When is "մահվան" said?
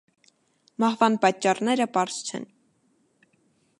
0.83-1.17